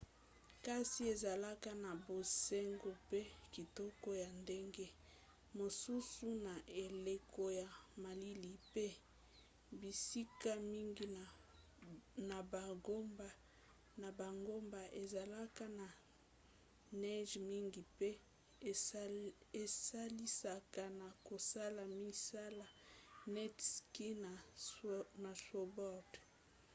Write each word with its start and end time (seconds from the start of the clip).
kasi 0.65 1.01
ezalaka 1.13 1.71
na 1.83 1.91
bonzenga 2.03 2.91
mpe 3.05 3.21
kitoko 3.53 4.07
ya 4.23 4.29
ndenge 4.41 4.85
mosusu 5.59 6.27
na 6.45 6.53
eleko 6.83 7.43
ya 7.59 7.67
malili 8.03 8.53
pe 8.73 8.87
bisika 9.79 10.51
mingi 10.71 11.05
na 13.99 14.09
bangomba 14.25 14.81
ezalaka 15.01 15.65
na 15.79 15.87
neige 17.01 17.37
mingi 17.49 17.81
mpe 17.93 18.09
esalisaka 19.63 20.83
na 20.99 21.07
kosala 21.27 21.81
misala 22.03 22.65
neti 23.33 23.63
ski 23.73 24.07
na 24.23 24.31
snowboard 25.39 26.11